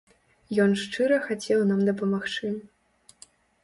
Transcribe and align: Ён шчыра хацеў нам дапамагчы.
Ён 0.63 0.71
шчыра 0.85 1.21
хацеў 1.27 1.59
нам 1.75 1.87
дапамагчы. 1.91 2.47